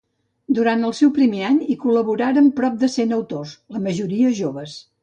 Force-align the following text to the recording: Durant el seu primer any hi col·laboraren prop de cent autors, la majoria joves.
Durant 0.59 0.85
el 0.87 0.95
seu 0.99 1.11
primer 1.17 1.43
any 1.49 1.59
hi 1.67 1.77
col·laboraren 1.85 2.51
prop 2.61 2.83
de 2.87 2.93
cent 2.97 3.17
autors, 3.21 3.57
la 3.79 3.85
majoria 3.89 4.39
joves. 4.43 4.79